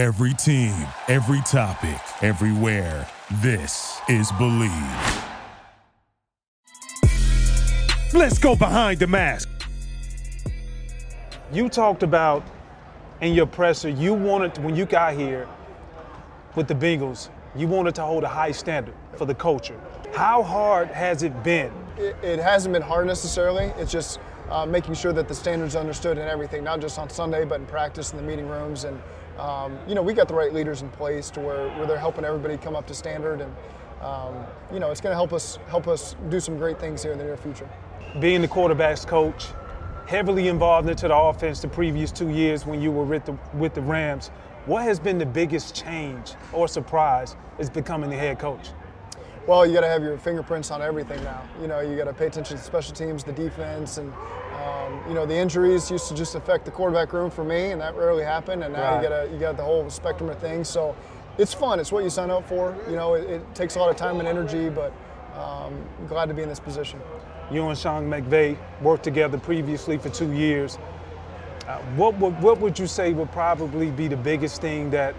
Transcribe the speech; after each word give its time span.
Every 0.00 0.32
team, 0.32 0.74
every 1.08 1.42
topic, 1.42 2.00
everywhere. 2.22 3.06
This 3.42 4.00
is 4.08 4.32
Bleav. 4.32 5.24
Let's 8.14 8.38
go 8.38 8.56
behind 8.56 9.00
the 9.00 9.06
mask. 9.06 9.50
You 11.52 11.68
talked 11.68 12.02
about 12.02 12.42
in 13.20 13.34
your 13.34 13.44
presser, 13.44 13.90
you 13.90 14.14
wanted, 14.14 14.56
when 14.64 14.74
you 14.74 14.86
got 14.86 15.12
here 15.12 15.46
with 16.54 16.66
the 16.66 16.74
Bengals, 16.74 17.28
you 17.54 17.68
wanted 17.68 17.94
to 17.96 18.02
hold 18.02 18.24
a 18.24 18.28
high 18.28 18.52
standard 18.52 18.94
for 19.18 19.26
the 19.26 19.34
culture. 19.34 19.78
How 20.14 20.42
hard 20.42 20.88
has 20.88 21.22
it 21.24 21.42
been? 21.42 21.74
It, 21.98 22.16
it 22.22 22.38
hasn't 22.38 22.72
been 22.72 22.80
hard 22.80 23.06
necessarily. 23.06 23.66
It's 23.76 23.92
just 23.92 24.18
uh, 24.50 24.66
making 24.66 24.94
sure 24.94 25.12
that 25.12 25.28
the 25.28 25.34
standards 25.34 25.76
are 25.76 25.80
understood 25.80 26.18
and 26.18 26.28
everything, 26.28 26.64
not 26.64 26.80
just 26.80 26.98
on 26.98 27.08
Sunday, 27.08 27.44
but 27.44 27.60
in 27.60 27.66
practice 27.66 28.12
in 28.12 28.16
the 28.16 28.22
meeting 28.22 28.48
rooms. 28.48 28.84
And, 28.84 29.00
um, 29.38 29.78
you 29.86 29.94
know, 29.94 30.02
we 30.02 30.12
got 30.12 30.28
the 30.28 30.34
right 30.34 30.52
leaders 30.52 30.82
in 30.82 30.90
place 30.90 31.30
to 31.30 31.40
where, 31.40 31.68
where 31.76 31.86
they're 31.86 31.98
helping 31.98 32.24
everybody 32.24 32.56
come 32.56 32.74
up 32.74 32.86
to 32.88 32.94
standard. 32.94 33.40
And, 33.40 33.54
um, 34.02 34.34
you 34.72 34.80
know, 34.80 34.90
it's 34.90 35.00
going 35.00 35.12
to 35.12 35.16
help 35.16 35.32
us 35.32 35.58
help 35.68 35.86
us 35.86 36.16
do 36.28 36.40
some 36.40 36.56
great 36.56 36.80
things 36.80 37.02
here 37.02 37.12
in 37.12 37.18
the 37.18 37.24
near 37.24 37.36
future. 37.36 37.68
Being 38.20 38.40
the 38.40 38.48
quarterback's 38.48 39.04
coach, 39.04 39.46
heavily 40.06 40.48
involved 40.48 40.88
into 40.88 41.06
the 41.06 41.16
offense 41.16 41.60
the 41.60 41.68
previous 41.68 42.10
two 42.10 42.30
years 42.30 42.66
when 42.66 42.80
you 42.80 42.90
were 42.90 43.04
with 43.04 43.24
the, 43.24 43.38
with 43.54 43.74
the 43.74 43.82
Rams, 43.82 44.28
what 44.66 44.82
has 44.82 44.98
been 44.98 45.18
the 45.18 45.26
biggest 45.26 45.74
change 45.74 46.32
or 46.52 46.66
surprise 46.66 47.36
is 47.58 47.70
becoming 47.70 48.10
the 48.10 48.16
head 48.16 48.38
coach? 48.38 48.70
Well, 49.46 49.66
you 49.66 49.72
got 49.72 49.80
to 49.80 49.88
have 49.88 50.02
your 50.02 50.18
fingerprints 50.18 50.70
on 50.70 50.82
everything 50.82 51.22
now. 51.24 51.42
You 51.60 51.66
know, 51.66 51.80
you 51.80 51.96
got 51.96 52.04
to 52.04 52.12
pay 52.12 52.26
attention 52.26 52.56
to 52.56 52.62
special 52.62 52.94
teams, 52.94 53.24
the 53.24 53.32
defense, 53.32 53.98
and 53.98 54.12
um, 54.90 55.08
you 55.08 55.14
know 55.14 55.26
the 55.26 55.36
injuries 55.36 55.90
used 55.90 56.08
to 56.08 56.14
just 56.14 56.34
affect 56.34 56.64
the 56.64 56.70
quarterback 56.70 57.12
room 57.12 57.30
for 57.30 57.44
me, 57.44 57.70
and 57.70 57.80
that 57.80 57.94
rarely 57.96 58.24
happened. 58.24 58.64
And 58.64 58.72
now 58.72 58.94
right. 58.94 59.02
you 59.02 59.08
got 59.08 59.30
you 59.30 59.38
got 59.38 59.56
the 59.56 59.64
whole 59.64 59.88
spectrum 59.90 60.30
of 60.30 60.38
things. 60.38 60.68
So 60.68 60.96
it's 61.38 61.54
fun. 61.54 61.80
It's 61.80 61.92
what 61.92 62.04
you 62.04 62.10
sign 62.10 62.30
up 62.30 62.48
for. 62.48 62.76
You 62.88 62.96
know, 62.96 63.14
it, 63.14 63.28
it 63.28 63.54
takes 63.54 63.76
a 63.76 63.78
lot 63.78 63.90
of 63.90 63.96
time 63.96 64.18
and 64.18 64.28
energy, 64.28 64.68
but 64.68 64.92
um, 65.36 65.74
I'm 65.98 66.06
glad 66.06 66.26
to 66.26 66.34
be 66.34 66.42
in 66.42 66.48
this 66.48 66.60
position. 66.60 67.00
You 67.50 67.68
and 67.68 67.78
Sean 67.78 68.08
McVay 68.08 68.56
worked 68.80 69.02
together 69.02 69.38
previously 69.38 69.98
for 69.98 70.08
two 70.08 70.32
years. 70.32 70.78
Uh, 71.66 71.78
what, 71.96 72.16
would, 72.18 72.40
what 72.40 72.60
would 72.60 72.78
you 72.78 72.86
say 72.86 73.12
would 73.12 73.30
probably 73.32 73.90
be 73.90 74.08
the 74.08 74.16
biggest 74.16 74.60
thing 74.60 74.90
that 74.90 75.14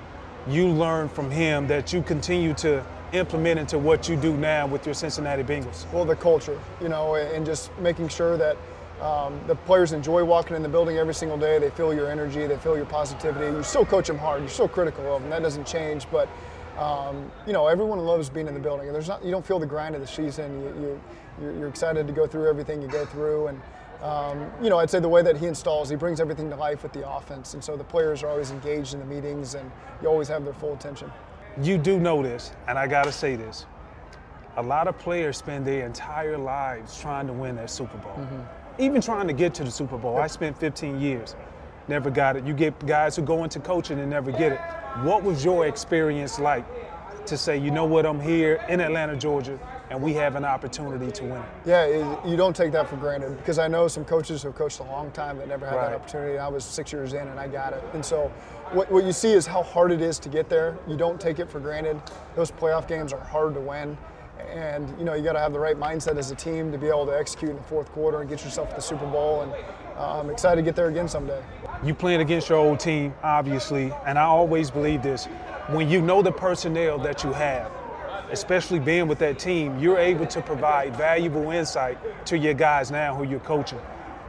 you 0.47 0.67
learned 0.67 1.11
from 1.11 1.30
him 1.30 1.67
that 1.67 1.94
you 1.94 2.02
continue 2.02 2.53
to 2.56 2.85
implement 3.13 3.59
into 3.59 3.78
what 3.78 4.08
you 4.08 4.16
do 4.16 4.35
now 4.38 4.66
with 4.66 4.85
your 4.85 4.95
Cincinnati 4.95 5.44
Bengals? 5.44 5.91
Well, 5.91 6.06
the 6.06 6.16
culture, 6.16 6.59
you 6.81 6.89
know, 6.89 7.16
and 7.16 7.45
just 7.45 7.78
making 7.80 8.08
sure 8.08 8.38
that 8.38 8.58
um, 9.02 9.39
the 9.47 9.55
players 9.55 9.91
enjoy 9.91 10.23
walking 10.23 10.55
in 10.55 10.63
the 10.63 10.69
building 10.69 10.97
every 10.97 11.13
single 11.13 11.38
day. 11.38 11.59
They 11.59 11.69
feel 11.71 11.94
your 11.94 12.09
energy, 12.09 12.45
they 12.47 12.57
feel 12.57 12.77
your 12.77 12.85
positivity. 12.85 13.45
You 13.45 13.63
still 13.63 13.85
coach 13.85 14.07
them 14.07 14.17
hard, 14.17 14.41
you're 14.41 14.49
still 14.49 14.67
critical 14.67 15.16
of 15.16 15.21
them. 15.21 15.30
That 15.30 15.41
doesn't 15.41 15.66
change, 15.66 16.05
but 16.11 16.30
um, 16.77 17.31
you 17.45 17.53
know, 17.53 17.67
everyone 17.67 17.99
loves 17.99 18.29
being 18.29 18.47
in 18.47 18.53
the 18.53 18.59
building. 18.59 18.88
And 18.88 18.95
there's 18.95 19.07
not, 19.07 19.23
you 19.23 19.31
don't 19.31 19.45
feel 19.45 19.59
the 19.59 19.66
grind 19.66 19.95
of 19.95 20.02
the 20.02 20.07
season. 20.07 20.61
You, 20.61 21.02
you, 21.41 21.57
you're 21.59 21.67
excited 21.67 22.07
to 22.07 22.13
go 22.13 22.27
through 22.27 22.47
everything 22.47 22.81
you 22.81 22.88
go 22.88 23.05
through, 23.05 23.47
and 23.47 23.61
um, 24.03 24.52
you 24.63 24.69
know, 24.69 24.79
I'd 24.79 24.89
say 24.89 24.99
the 24.99 25.09
way 25.09 25.22
that 25.22 25.38
he 25.38 25.45
installs, 25.45 25.89
he 25.89 25.95
brings 25.95 26.19
everything 26.19 26.49
to 26.49 26.55
life 26.55 26.83
with 26.83 26.94
the 26.94 27.09
offense, 27.09 27.53
and 27.53 27.63
so 27.63 27.77
the 27.77 27.83
players 27.83 28.23
are 28.23 28.29
always 28.29 28.52
engaged 28.52 28.94
in 28.94 28.99
the 28.99 29.05
meetings, 29.05 29.55
and 29.55 29.69
you 30.02 30.07
always 30.07 30.27
have 30.27 30.44
their 30.44 30.53
full 30.53 30.73
attention 30.73 31.11
you 31.61 31.77
do 31.77 31.99
know 31.99 32.23
this, 32.23 32.52
and 32.67 32.77
I 32.77 32.88
gotta 32.88 33.11
say 33.11 33.35
this. 33.35 33.66
A 34.57 34.61
lot 34.61 34.88
of 34.88 34.97
players 34.97 35.38
spend 35.38 35.66
their 35.66 35.85
entire 35.85 36.38
lives 36.38 36.99
trying 36.99 37.27
to 37.27 37.33
win 37.33 37.55
that 37.55 37.69
Super 37.69 37.97
Bowl. 37.97 38.13
Mm-hmm. 38.13 38.61
Even 38.80 39.02
trying 39.02 39.27
to 39.27 39.33
get 39.33 39.53
to 39.55 39.64
the 39.64 39.72
Super 39.72 39.97
Bowl. 39.97 40.17
I 40.17 40.27
spent 40.27 40.58
15 40.58 41.00
years, 41.00 41.36
never 41.88 42.09
got 42.09 42.36
it. 42.36 42.45
You 42.45 42.53
get 42.53 42.86
guys 42.86 43.16
who 43.16 43.22
go 43.22 43.44
into 43.44 43.59
coaching 43.59 44.00
and 44.00 44.09
never 44.09 44.31
get 44.31 44.53
it. 44.53 44.59
What 45.03 45.23
was 45.23 45.44
your 45.44 45.67
experience 45.67 46.39
like 46.39 46.66
to 47.25 47.38
say, 47.38 47.58
you 47.58 47.72
know 47.72 47.86
what, 47.86 48.05
I'm 48.05 48.19
here 48.19 48.63
in 48.67 48.80
Atlanta, 48.80 49.16
Georgia, 49.16 49.59
and 49.89 50.02
we 50.02 50.13
have 50.13 50.36
an 50.36 50.45
opportunity 50.45 51.11
to 51.11 51.23
win. 51.23 51.44
Yeah, 51.66 51.86
it, 51.86 52.28
you 52.28 52.36
don't 52.36 52.56
take 52.56 52.72
that 52.72 52.90
for 52.90 52.97
granted 52.97 53.38
because 53.38 53.59
I 53.59 53.68
know 53.68 53.88
some 53.88 54.06
coaches 54.06 54.41
who 54.41 54.50
have 54.50 54.57
coached 54.57 54.79
a 54.79 54.84
long 54.84 55.12
time 55.12 55.38
that 55.38 55.47
never 55.47 55.66
had 55.66 55.75
right. 55.75 55.90
that 55.90 55.96
opportunity. 55.96 56.38
I 56.38 56.47
was 56.47 56.63
six 56.63 56.91
years 56.91 57.13
in 57.13 57.28
and 57.28 57.40
I 57.40 57.47
got 57.47 57.73
it. 57.73 57.84
And 57.94 58.03
so 58.03 58.31
what, 58.72 58.91
what 58.91 59.03
you 59.03 59.12
see 59.12 59.31
is 59.31 59.46
how 59.46 59.63
hard 59.63 59.91
it 59.91 60.01
is 60.01 60.17
to 60.19 60.29
get 60.29 60.50
there. 60.50 60.78
You 60.88 60.97
don't 60.97 61.19
take 61.19 61.40
it 61.40 61.50
for 61.50 61.59
granted. 61.59 62.01
Those 62.35 62.51
playoff 62.51 62.88
games 62.88 63.13
are 63.13 63.19
hard 63.19 63.53
to 63.56 63.59
win. 63.59 63.97
And 64.50 64.88
you 64.97 65.06
know 65.06 65.13
you 65.13 65.24
got 65.24 65.34
to 65.34 65.40
have 65.40 65.53
the 65.53 65.59
right 65.59 65.78
mindset 65.78 66.18
as 66.18 66.31
a 66.31 66.35
team 66.35 66.72
to 66.72 66.78
be 66.78 66.88
able 66.88 67.06
to 67.06 67.18
execute 67.18 67.52
in 67.52 67.57
the 67.57 67.63
fourth 67.63 67.91
quarter 67.91 68.22
and 68.22 68.29
get 68.29 68.44
yourself 68.44 68.69
to 68.69 68.75
the 68.75 68.81
Super 68.81 69.06
Bowl. 69.06 69.41
And 69.41 69.53
uh, 69.97 70.19
I'm 70.19 70.29
excited 70.29 70.57
to 70.57 70.62
get 70.62 70.75
there 70.75 70.88
again 70.88 71.07
someday. 71.07 71.41
You 71.84 71.94
playing 71.94 72.22
against 72.22 72.50
your 72.50 72.57
old 72.57 72.79
team, 72.79 73.13
obviously, 73.24 73.94
and 74.06 74.18
I 74.18 74.24
always 74.24 74.72
believe 74.72 75.03
this: 75.03 75.25
when 75.69 75.90
you 75.90 76.02
know 76.02 76.22
the 76.22 76.31
personnel 76.31 76.97
that 77.00 77.24
you 77.24 77.31
have, 77.34 77.72
especially 78.31 78.79
being 78.79 79.07
with 79.07 79.19
that 79.19 79.40
team, 79.40 79.79
you're 79.79 79.97
able 79.97 80.25
to 80.28 80.41
provide 80.41 80.96
valuable 80.96 81.52
insight 81.52 81.97
to 82.25 82.38
your 82.38 82.53
guys 82.53 82.91
now 82.91 83.16
who 83.16 83.23
you're 83.23 83.40
coaching. 83.41 83.79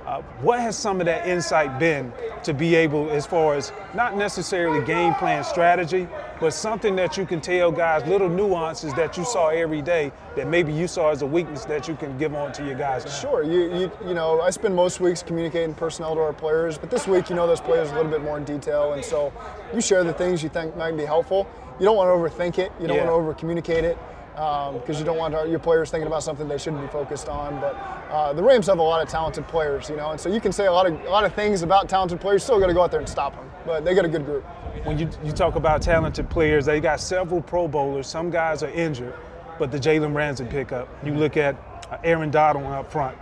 Uh, 0.07 0.21
what 0.41 0.59
has 0.59 0.77
some 0.77 1.01
of 1.01 1.07
that 1.07 1.29
insight 1.29 1.79
been 1.79 2.13
to 2.43 2.53
be 2.53 2.75
able, 2.75 3.09
as 3.11 3.25
far 3.25 3.55
as 3.55 3.73
not 3.95 4.17
necessarily 4.17 4.85
game 4.85 5.15
plan 5.15 5.45
strategy, 5.45 6.09
but 6.41 6.53
something 6.53 6.97
that 6.97 7.17
you 7.17 7.25
can 7.25 7.41
tell 7.41 7.71
guys, 7.71 8.05
little 8.09 8.29
nuances 8.29 8.93
that 8.95 9.17
you 9.17 9.25
saw 9.25 9.49
every 9.49 9.81
day 9.81 10.11
that 10.35 10.49
maybe 10.49 10.73
you 10.73 10.89
saw 10.89 11.11
as 11.11 11.23
a 11.23 11.27
weakness 11.27 11.65
that 11.67 11.87
you 11.87 11.95
can 11.95 12.19
give 12.19 12.35
on 12.35 12.53
to 12.53 12.65
your 12.65 12.75
guys? 12.75 13.05
Now? 13.05 13.13
Sure. 13.13 13.43
You, 13.45 13.79
you, 13.79 13.93
you 14.05 14.15
know, 14.15 14.41
I 14.41 14.51
spend 14.51 14.75
most 14.75 14.99
weeks 14.99 15.23
communicating 15.23 15.73
personnel 15.75 16.17
to 16.17 16.21
our 16.21 16.33
players, 16.33 16.79
but 16.79 16.91
this 16.91 17.07
week 17.07 17.31
you 17.31 17.37
know 17.37 17.47
those 17.47 17.61
players 17.61 17.91
a 17.91 17.95
little 17.95 18.11
bit 18.11 18.23
more 18.23 18.39
in 18.39 18.45
detail, 18.45 18.95
and 18.95 19.05
so 19.05 19.33
you 19.73 19.81
share 19.81 20.03
the 20.03 20.13
things 20.13 20.43
you 20.43 20.49
think 20.49 20.77
might 20.77 20.97
be 20.97 21.05
helpful. 21.05 21.49
You 21.79 21.87
don't 21.87 21.97
want 21.97 22.09
to 22.09 22.13
overthink 22.13 22.59
it. 22.59 22.73
You 22.81 22.89
don't 22.89 22.97
yeah. 22.97 23.05
want 23.05 23.11
to 23.11 23.23
over 23.23 23.35
communicate 23.35 23.85
it 23.85 23.97
because 24.35 24.89
um, 24.89 24.97
you 24.97 25.05
don't 25.05 25.19
want 25.19 25.35
your 25.49 25.59
players 25.59 25.91
thinking 25.91 26.07
about 26.07 26.23
something 26.23 26.49
they 26.49 26.59
shouldn't 26.59 26.83
be 26.83 26.89
focused 26.89 27.29
on. 27.29 27.61
But 27.61 27.75
uh, 28.11 28.33
the 28.33 28.43
Rams 28.43 28.67
have 28.67 28.79
a 28.79 28.83
lot 28.83 29.03
of 29.03 29.09
talented 29.09 29.47
players, 29.47 29.91
you 29.91 29.97
know, 29.97 30.11
and 30.11 30.21
so 30.21 30.29
you 30.29 30.41
can 30.41 30.53
say 30.53 30.67
a 30.67 30.73
lot 30.73 30.87
of 30.87 30.99
a 31.05 31.11
lot 31.11 31.25
of 31.25 31.35
things 31.35 31.63
about 31.63 31.89
talented 31.89 32.21
players. 32.21 32.43
Still 32.43 32.59
got 32.59 32.69
to 32.69 32.75
go 32.75 32.83
out 32.83 32.91
there 32.91 33.01
and 33.01 33.09
stop 33.09 33.35
them, 33.35 33.51
but 33.67 33.85
they 33.85 33.95
got 33.95 34.05
a 34.05 34.09
good 34.09 34.25
group. 34.25 34.45
When 34.85 34.99
you 34.99 35.09
you 35.23 35.33
talk 35.33 35.57
about 35.57 35.83
talented 35.83 36.31
players, 36.31 36.65
they 36.65 36.81
got 36.81 37.01
several 37.01 37.43
Pro 37.43 37.69
Bowlers. 37.69 38.07
Some 38.07 38.31
guys 38.31 38.63
are 38.63 38.71
injured, 38.71 39.15
but 39.59 39.71
the 39.71 39.79
Jalen 39.79 40.15
Ramsey 40.15 40.47
pickup. 40.47 40.89
You 41.05 41.15
look 41.15 41.37
at 41.37 41.55
uh, 41.91 41.99
Aaron 42.03 42.31
Donald 42.31 42.65
up 42.67 42.91
front. 42.91 43.17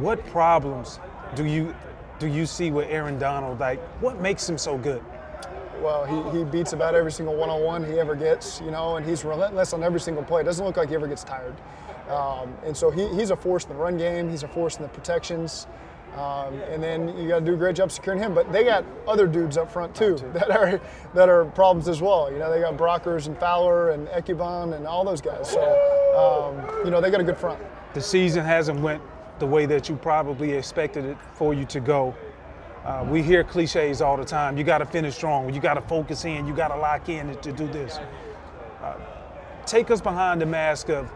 What 0.00 0.24
problems 0.26 1.00
do 1.34 1.46
you 1.46 1.74
do 2.18 2.26
you 2.26 2.44
see 2.44 2.70
with 2.70 2.88
Aaron 2.90 3.18
Donald? 3.18 3.60
Like, 3.60 3.80
what 4.00 4.20
makes 4.20 4.48
him 4.48 4.58
so 4.58 4.76
good? 4.76 5.02
Well, 5.82 6.04
he, 6.04 6.38
he 6.38 6.44
beats 6.44 6.72
about 6.72 6.94
every 6.94 7.12
single 7.12 7.36
one-on-one 7.36 7.84
he 7.84 7.98
ever 7.98 8.14
gets, 8.14 8.60
you 8.60 8.70
know, 8.70 8.96
and 8.96 9.06
he's 9.06 9.24
relentless 9.24 9.72
on 9.72 9.82
every 9.82 10.00
single 10.00 10.24
play. 10.24 10.40
It 10.40 10.44
doesn't 10.44 10.64
look 10.64 10.76
like 10.76 10.88
he 10.88 10.94
ever 10.94 11.06
gets 11.06 11.24
tired. 11.24 11.54
Um, 12.08 12.54
and 12.64 12.76
so 12.76 12.90
he, 12.90 13.08
he's 13.14 13.30
a 13.30 13.36
force 13.36 13.64
in 13.64 13.70
the 13.70 13.76
run 13.76 13.96
game. 13.96 14.28
He's 14.30 14.42
a 14.42 14.48
force 14.48 14.76
in 14.76 14.82
the 14.82 14.88
protections. 14.88 15.66
Um, 16.14 16.54
and 16.70 16.82
then 16.82 17.08
you 17.18 17.28
got 17.28 17.40
to 17.40 17.44
do 17.44 17.52
a 17.52 17.56
great 17.56 17.76
job 17.76 17.90
securing 17.92 18.20
him. 18.20 18.34
But 18.34 18.50
they 18.50 18.64
got 18.64 18.84
other 19.06 19.26
dudes 19.26 19.58
up 19.58 19.70
front 19.70 19.94
too 19.94 20.16
that 20.32 20.50
are 20.50 20.80
that 21.14 21.28
are 21.28 21.44
problems 21.44 21.88
as 21.88 22.00
well. 22.00 22.32
You 22.32 22.38
know, 22.38 22.50
they 22.50 22.60
got 22.60 22.76
Brockers 22.76 23.26
and 23.26 23.38
Fowler 23.38 23.90
and 23.90 24.08
Ebukam 24.08 24.74
and 24.74 24.86
all 24.86 25.04
those 25.04 25.20
guys. 25.20 25.50
So 25.50 25.60
um, 26.16 26.84
you 26.84 26.90
know, 26.90 27.00
they 27.02 27.10
got 27.10 27.20
a 27.20 27.24
good 27.24 27.36
front. 27.36 27.60
The 27.92 28.00
season 28.00 28.44
hasn't 28.44 28.80
went 28.80 29.02
the 29.38 29.46
way 29.46 29.66
that 29.66 29.90
you 29.90 29.96
probably 29.96 30.52
expected 30.52 31.04
it 31.04 31.18
for 31.34 31.52
you 31.52 31.66
to 31.66 31.80
go. 31.80 32.14
Uh, 32.86 33.04
we 33.10 33.20
hear 33.20 33.42
cliches 33.42 34.00
all 34.00 34.16
the 34.16 34.24
time. 34.24 34.56
You 34.56 34.62
got 34.62 34.78
to 34.78 34.86
finish 34.86 35.16
strong. 35.16 35.52
You 35.52 35.60
got 35.60 35.74
to 35.74 35.80
focus 35.80 36.24
in. 36.24 36.46
You 36.46 36.54
got 36.54 36.68
to 36.68 36.76
lock 36.76 37.08
in 37.08 37.36
to 37.38 37.52
do 37.52 37.66
this. 37.66 37.98
Uh, 38.80 38.94
take 39.66 39.90
us 39.90 40.00
behind 40.00 40.40
the 40.40 40.46
mask 40.46 40.88
of 40.88 41.10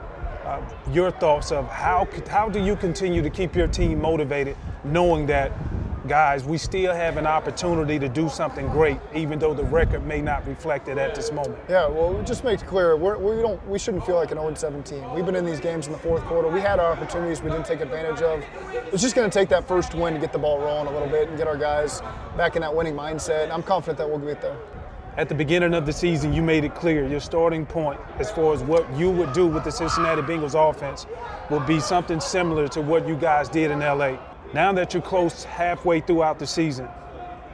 uh, 0.44 0.60
your 0.90 1.12
thoughts 1.12 1.52
of 1.52 1.68
how 1.68 2.08
how 2.28 2.48
do 2.48 2.60
you 2.60 2.74
continue 2.74 3.22
to 3.22 3.30
keep 3.30 3.54
your 3.54 3.68
team 3.68 4.00
motivated, 4.00 4.56
knowing 4.82 5.26
that 5.26 5.52
guys, 6.10 6.42
we 6.42 6.58
still 6.58 6.92
have 6.92 7.18
an 7.18 7.26
opportunity 7.26 7.96
to 7.96 8.08
do 8.08 8.28
something 8.28 8.66
great, 8.70 8.98
even 9.14 9.38
though 9.38 9.54
the 9.54 9.62
record 9.62 10.04
may 10.04 10.20
not 10.20 10.44
reflect 10.44 10.88
it 10.88 10.98
at 10.98 11.14
this 11.14 11.30
moment. 11.30 11.56
Yeah, 11.68 11.86
well, 11.86 12.20
just 12.24 12.42
make 12.42 12.60
it 12.60 12.66
clear, 12.66 12.96
we're, 12.96 13.16
we 13.16 13.40
don't, 13.40 13.64
we 13.68 13.78
shouldn't 13.78 14.04
feel 14.04 14.16
like 14.16 14.32
an 14.32 14.38
0-7 14.38 14.84
team. 14.84 15.14
We've 15.14 15.24
been 15.24 15.36
in 15.36 15.46
these 15.46 15.60
games 15.60 15.86
in 15.86 15.92
the 15.92 16.00
fourth 16.00 16.24
quarter. 16.24 16.48
We 16.48 16.60
had 16.60 16.80
our 16.80 16.94
opportunities 16.94 17.42
we 17.42 17.50
didn't 17.50 17.64
take 17.64 17.80
advantage 17.80 18.22
of. 18.22 18.42
It's 18.92 19.02
just 19.02 19.14
going 19.14 19.30
to 19.30 19.32
take 19.32 19.48
that 19.50 19.68
first 19.68 19.94
win 19.94 20.14
to 20.14 20.18
get 20.18 20.32
the 20.32 20.38
ball 20.40 20.58
rolling 20.58 20.88
a 20.88 20.90
little 20.90 21.06
bit 21.06 21.28
and 21.28 21.38
get 21.38 21.46
our 21.46 21.56
guys 21.56 22.02
back 22.36 22.56
in 22.56 22.62
that 22.62 22.74
winning 22.74 22.94
mindset. 22.94 23.48
I'm 23.52 23.62
confident 23.62 23.96
that 23.98 24.08
we'll 24.08 24.18
get 24.18 24.42
there. 24.42 24.56
At 25.16 25.28
the 25.28 25.36
beginning 25.36 25.74
of 25.74 25.86
the 25.86 25.92
season, 25.92 26.32
you 26.32 26.42
made 26.42 26.64
it 26.64 26.74
clear 26.74 27.06
your 27.06 27.20
starting 27.20 27.64
point 27.64 28.00
as 28.18 28.32
far 28.32 28.52
as 28.52 28.64
what 28.64 28.92
you 28.98 29.10
would 29.10 29.32
do 29.32 29.46
with 29.46 29.62
the 29.62 29.70
Cincinnati 29.70 30.22
Bengals 30.22 30.58
offense 30.58 31.06
would 31.50 31.68
be 31.68 31.78
something 31.78 32.18
similar 32.18 32.66
to 32.66 32.80
what 32.80 33.06
you 33.06 33.14
guys 33.14 33.48
did 33.48 33.70
in 33.70 33.78
LA. 33.78 34.18
Now 34.52 34.72
that 34.72 34.92
you're 34.92 35.02
close 35.02 35.44
halfway 35.44 36.00
throughout 36.00 36.38
the 36.38 36.46
season, 36.46 36.86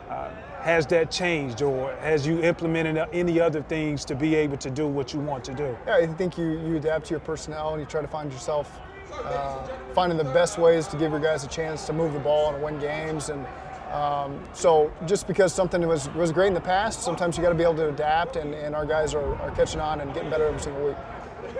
uh, 0.08 0.30
has 0.60 0.86
that 0.86 1.10
changed 1.10 1.62
or 1.62 1.94
has 1.96 2.26
you 2.26 2.40
implemented 2.42 3.06
any 3.12 3.38
other 3.38 3.62
things 3.62 4.04
to 4.06 4.14
be 4.14 4.34
able 4.34 4.56
to 4.58 4.70
do 4.70 4.86
what 4.86 5.12
you 5.12 5.20
want 5.20 5.44
to 5.44 5.54
do? 5.54 5.76
Yeah, 5.86 5.96
I 5.96 6.06
think 6.06 6.38
you, 6.38 6.58
you 6.66 6.76
adapt 6.76 7.06
to 7.06 7.10
your 7.10 7.20
personnel 7.20 7.72
and 7.72 7.80
you 7.80 7.86
try 7.86 8.00
to 8.00 8.08
find 8.08 8.32
yourself 8.32 8.80
uh, 9.12 9.68
finding 9.94 10.16
the 10.16 10.24
best 10.24 10.58
ways 10.58 10.86
to 10.88 10.96
give 10.96 11.10
your 11.10 11.20
guys 11.20 11.44
a 11.44 11.48
chance 11.48 11.86
to 11.86 11.92
move 11.92 12.12
the 12.12 12.18
ball 12.18 12.54
and 12.54 12.62
win 12.62 12.78
games. 12.78 13.28
And 13.28 13.46
Um, 13.86 14.42
so 14.52 14.90
just 15.06 15.26
because 15.28 15.54
something 15.54 15.86
was, 15.86 16.08
was 16.14 16.32
great 16.32 16.48
in 16.48 16.54
the 16.54 16.60
past, 16.60 17.02
sometimes 17.02 17.36
you 17.36 17.42
got 17.42 17.50
to 17.50 17.54
be 17.54 17.62
able 17.62 17.76
to 17.76 17.88
adapt, 17.88 18.34
and, 18.36 18.52
and 18.52 18.74
our 18.74 18.84
guys 18.84 19.14
are, 19.14 19.36
are 19.36 19.52
catching 19.52 19.80
on 19.80 20.00
and 20.00 20.12
getting 20.12 20.28
better 20.28 20.44
every 20.44 20.60
single 20.60 20.88
week. 20.88 20.96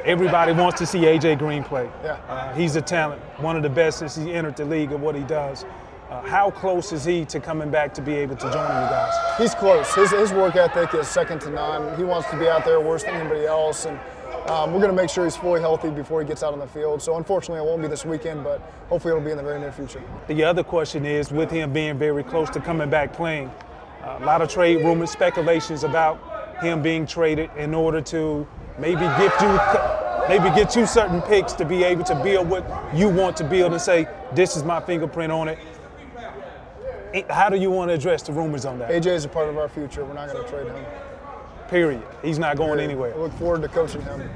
Everybody 0.05 0.53
wants 0.53 0.79
to 0.79 0.87
see 0.87 1.01
AJ 1.01 1.39
Green 1.39 1.65
play. 1.65 1.91
Yeah. 2.03 2.13
Uh, 2.29 2.55
he's 2.55 2.77
a 2.77 2.83
talent, 2.83 3.21
one 3.39 3.57
of 3.57 3.63
the 3.63 3.71
best 3.71 3.99
since 3.99 4.17
he 4.17 4.33
entered 4.33 4.57
the 4.57 4.65
league 4.65 4.93
of 4.93 5.01
what 5.01 5.15
he 5.15 5.23
does. 5.23 5.65
Uh, 6.11 6.23
how 6.23 6.51
close 6.51 6.93
is 6.93 7.05
he 7.05 7.25
to 7.25 7.41
coming 7.41 7.69
back 7.69 7.93
to 7.93 8.01
be 8.01 8.15
able 8.15 8.37
to 8.37 8.45
join 8.45 8.53
you 8.53 8.89
guys? 8.89 9.13
He's 9.39 9.55
close. 9.57 9.93
His, 9.95 10.13
his 10.13 10.33
work 10.33 10.55
ethic 10.55 10.95
is 10.95 11.09
second 11.09 11.41
to 11.41 11.51
none. 11.51 11.97
He 11.97 12.05
wants 12.05 12.31
to 12.31 12.39
be 12.39 12.49
out 12.49 12.65
there 12.65 12.81
worse 12.81 13.03
than 13.03 13.15
anybody 13.15 13.45
else, 13.45 13.87
and 13.87 13.99
um, 14.49 14.73
we're 14.73 14.79
going 14.79 14.95
to 14.95 14.97
make 14.97 15.11
sure 15.11 15.25
he's 15.25 15.37
fully 15.37 15.61
healthy 15.61 15.91
before 15.91 16.21
he 16.21 16.29
gets 16.29 16.45
out 16.45 16.53
on 16.53 16.61
the 16.61 16.67
field. 16.69 17.03
So 17.03 17.17
unfortunately, 17.17 17.65
it 17.65 17.69
won't 17.69 17.83
be 17.83 17.89
this 17.89 18.05
weekend, 18.05 18.45
but 18.45 18.61
hopefully 18.89 19.13
it'll 19.13 19.25
be 19.25 19.33
in 19.33 19.37
the 19.37 19.43
very 19.43 19.59
near 19.59 19.73
future. 19.73 20.01
The 20.29 20.45
other 20.45 20.63
question 20.63 21.05
is, 21.05 21.33
with 21.33 21.51
him 21.51 21.73
being 21.73 21.99
very 21.99 22.23
close 22.23 22.51
to 22.51 22.61
coming 22.61 22.89
back 22.89 23.13
playing, 23.13 23.51
uh, 24.05 24.19
a 24.21 24.25
lot 24.25 24.43
of 24.43 24.49
trade 24.49 24.85
rumors, 24.85 25.11
speculations 25.11 25.83
about 25.83 26.21
him 26.63 26.83
being 26.83 27.05
traded 27.05 27.51
in 27.57 27.75
order 27.75 28.01
to 28.01 28.47
maybe 28.79 29.01
gift 29.19 29.41
you, 29.41 29.59
maybe 30.29 30.55
get 30.55 30.77
you 30.77 30.87
certain 30.87 31.23
picks 31.23 31.53
to 31.55 31.65
be 31.65 31.85
able 31.85 32.05
to 32.05 32.15
build 32.23 32.49
what 32.49 32.65
you 32.95 33.09
want 33.09 33.37
to 33.39 33.45
build 33.45 33.73
and 33.73 33.81
say, 33.81 34.09
this 34.35 34.57
is 34.57 34.65
my 34.65 34.81
fingerprint 34.81 35.33
on 35.33 35.49
it. 35.49 35.59
How 37.31 37.49
do 37.49 37.57
you 37.57 37.71
want 37.71 37.91
to 37.91 37.95
address 37.95 38.23
the 38.23 38.33
rumors 38.33 38.65
on 38.65 38.79
that? 38.81 38.91
AJ 38.91 39.07
is 39.07 39.25
a 39.25 39.29
part 39.29 39.49
of 39.49 39.57
our 39.57 39.69
future. 39.69 40.05
We're 40.05 40.15
not 40.15 40.31
going 40.31 40.45
to 40.45 40.51
trade 40.51 40.67
him. 40.67 40.85
Period. 41.69 42.03
He's 42.23 42.39
not 42.39 42.57
going 42.57 42.79
anywhere. 42.79 43.15
I 43.15 43.19
look 43.19 43.33
forward 43.35 43.63
to 43.63 43.69
coaching 43.69 44.03
him. 44.03 44.29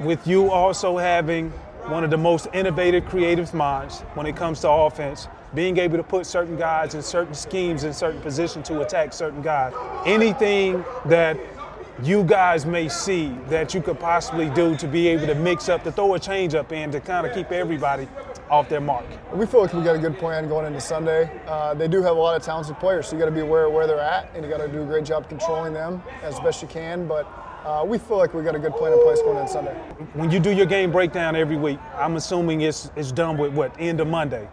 With 0.00 0.26
you 0.26 0.50
also 0.50 0.98
having 0.98 1.50
one 1.88 2.04
of 2.04 2.10
the 2.10 2.18
most 2.18 2.48
innovative, 2.52 3.06
creative 3.06 3.54
minds 3.54 4.00
when 4.14 4.26
it 4.26 4.36
comes 4.36 4.60
to 4.60 4.70
offense, 4.70 5.28
being 5.54 5.78
able 5.78 5.96
to 5.96 6.02
put 6.02 6.26
certain 6.26 6.56
guys 6.56 6.94
in 6.94 7.02
certain 7.02 7.32
schemes 7.32 7.84
in 7.84 7.92
certain 7.92 8.20
positions 8.20 8.68
to 8.68 8.80
attack 8.82 9.12
certain 9.12 9.40
guys. 9.40 9.72
Anything 10.04 10.84
that 11.06 11.38
you 12.02 12.24
guys 12.24 12.66
may 12.66 12.88
see 12.88 13.28
that 13.48 13.72
you 13.72 13.80
could 13.80 13.98
possibly 13.98 14.50
do 14.50 14.76
to 14.76 14.86
be 14.86 15.08
able 15.08 15.26
to 15.26 15.34
mix 15.34 15.68
up, 15.68 15.82
to 15.84 15.92
throw 15.92 16.14
a 16.14 16.18
change 16.18 16.54
up 16.54 16.72
in, 16.72 16.90
to 16.90 17.00
kind 17.00 17.26
of 17.26 17.32
keep 17.32 17.50
everybody 17.50 18.06
off 18.50 18.68
their 18.68 18.80
mark? 18.80 19.06
We 19.32 19.46
feel 19.46 19.62
like 19.62 19.72
we 19.72 19.82
got 19.82 19.96
a 19.96 19.98
good 19.98 20.18
plan 20.18 20.48
going 20.48 20.66
into 20.66 20.80
Sunday. 20.80 21.30
Uh, 21.46 21.74
they 21.74 21.88
do 21.88 22.02
have 22.02 22.16
a 22.16 22.20
lot 22.20 22.36
of 22.36 22.42
talented 22.42 22.78
players, 22.78 23.08
so 23.08 23.16
you 23.16 23.18
got 23.18 23.26
to 23.26 23.32
be 23.32 23.40
aware 23.40 23.66
of 23.66 23.72
where 23.72 23.86
they're 23.86 23.98
at, 23.98 24.30
and 24.34 24.44
you 24.44 24.50
got 24.50 24.58
to 24.58 24.68
do 24.68 24.82
a 24.82 24.84
great 24.84 25.04
job 25.04 25.28
controlling 25.28 25.72
them 25.72 26.02
as 26.22 26.38
best 26.40 26.60
you 26.62 26.68
can. 26.68 27.08
But 27.08 27.26
uh, 27.64 27.84
we 27.84 27.98
feel 27.98 28.18
like 28.18 28.34
we 28.34 28.42
got 28.42 28.54
a 28.54 28.58
good 28.60 28.74
plan 28.76 28.92
in 28.92 29.02
place 29.02 29.20
going 29.22 29.38
into 29.38 29.50
Sunday. 29.50 29.74
When 30.14 30.30
you 30.30 30.38
do 30.38 30.52
your 30.52 30.66
game 30.66 30.92
breakdown 30.92 31.34
every 31.34 31.56
week, 31.56 31.78
I'm 31.96 32.16
assuming 32.16 32.60
it's 32.60 32.90
it's 32.94 33.10
done 33.10 33.36
with 33.36 33.52
what 33.52 33.74
end 33.80 34.00
of 34.00 34.06
Monday, 34.06 34.48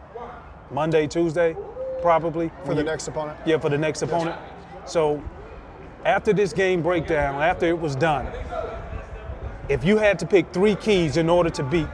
Monday, 0.71 1.07
Tuesday, 1.07 1.55
probably 2.01 2.49
for 2.65 2.73
the 2.73 2.81
you, 2.81 2.87
next 2.87 3.07
opponent. 3.07 3.37
Yeah, 3.45 3.59
for 3.59 3.69
the 3.69 3.77
next 3.77 4.01
opponent. 4.01 4.39
So 4.85 5.21
after 6.05 6.33
this 6.33 6.53
game 6.53 6.81
breakdown, 6.81 7.41
after 7.41 7.65
it 7.65 7.79
was 7.79 7.95
done, 7.95 8.27
if 9.69 9.83
you 9.83 9.97
had 9.97 10.19
to 10.19 10.25
pick 10.25 10.51
three 10.51 10.75
keys 10.75 11.17
in 11.17 11.29
order 11.29 11.49
to 11.49 11.63
beat 11.63 11.87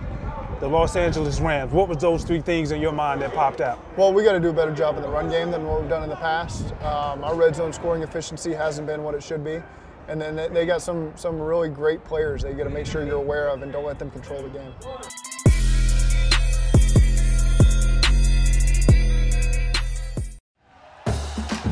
the 0.60 0.68
Los 0.68 0.96
Angeles 0.96 1.40
Rams, 1.40 1.72
what 1.72 1.88
was 1.88 2.00
those 2.00 2.24
three 2.24 2.42
things 2.42 2.72
in 2.72 2.82
your 2.82 2.92
mind 2.92 3.22
that 3.22 3.34
popped 3.34 3.62
out? 3.62 3.80
Well, 3.98 4.12
we 4.12 4.24
got 4.24 4.34
to 4.34 4.40
do 4.40 4.50
a 4.50 4.54
better 4.54 4.74
job 4.74 4.98
in 4.98 5.04
the 5.04 5.10
run 5.10 5.30
game 5.30 5.52
than 5.52 5.66
what 5.66 5.80
we've 5.80 5.90
done 5.90 6.04
in 6.04 6.10
the 6.10 6.16
past. 6.16 6.74
Um, 6.82 7.24
our 7.24 7.36
red 7.36 7.56
zone 7.56 7.72
scoring 7.72 8.02
efficiency 8.02 8.54
hasn't 8.54 8.88
been 8.88 9.04
what 9.04 9.16
it 9.16 9.24
should 9.24 9.44
be. 9.44 9.62
And 10.08 10.20
then 10.20 10.36
they 10.54 10.66
got 10.66 10.82
some, 10.82 11.14
some 11.16 11.40
really 11.40 11.70
great 11.70 12.04
players 12.04 12.42
that 12.42 12.50
you 12.50 12.58
got 12.58 12.64
to 12.64 12.72
make 12.72 12.88
sure 12.88 13.06
you're 13.06 13.16
aware 13.16 13.48
of 13.50 13.62
and 13.62 13.72
don't 13.72 13.86
let 13.86 14.00
them 14.00 14.10
control 14.10 14.42
the 14.42 14.50
game. 14.50 14.74